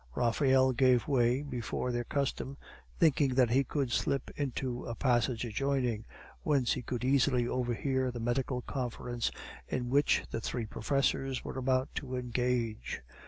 Raphael 0.15 0.71
gave 0.71 1.07
way 1.07 1.43
before 1.43 1.91
their 1.91 2.03
custom, 2.03 2.57
thinking 2.97 3.35
that 3.35 3.51
he 3.51 3.63
could 3.63 3.91
slip 3.91 4.31
into 4.35 4.83
a 4.85 4.95
passage 4.95 5.45
adjoining, 5.45 6.05
whence 6.41 6.73
he 6.73 6.81
could 6.81 7.05
easily 7.05 7.47
overhear 7.47 8.09
the 8.09 8.19
medical 8.19 8.63
conference 8.63 9.29
in 9.67 9.91
which 9.91 10.23
the 10.31 10.41
three 10.41 10.65
professors 10.65 11.43
were 11.43 11.59
about 11.59 11.93
to 11.93 12.15
engage. 12.15 13.03